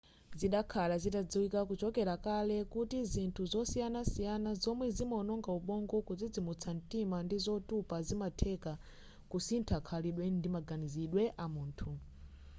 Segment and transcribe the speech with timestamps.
[0.39, 8.73] zidakhala zitadziwika kuchokera kale kuti zinthu zosiyanasiyana zomwe zimaononga ubongo kudzidzimutsa mtima ndi zotupa zimatheka
[9.31, 11.89] kusintha khalidwe ndi maganizidwe amunthu